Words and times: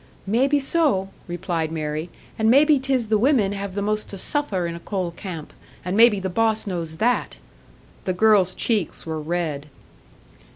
"Maybe 0.25 0.57
so," 0.57 1.09
replied 1.27 1.71
Mary. 1.71 2.09
"And 2.39 2.49
maybe 2.49 2.79
'tis 2.79 3.09
the 3.09 3.19
women 3.19 3.51
have 3.51 3.75
the 3.75 3.83
most 3.83 4.09
to 4.09 4.17
suffer 4.17 4.65
in 4.65 4.73
a 4.73 4.79
coal 4.79 5.11
camp; 5.11 5.53
and 5.85 5.95
maybe 5.95 6.19
the 6.19 6.27
boss 6.27 6.65
knows 6.65 6.97
that." 6.97 7.37
The 8.05 8.13
girl's 8.13 8.55
cheeks 8.55 9.05
were 9.05 9.21
red. 9.21 9.67